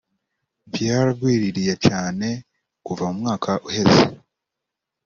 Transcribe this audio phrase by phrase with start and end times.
[0.73, 2.27] vyaragwiriye cane
[2.85, 4.03] kuva mu mwaka uheze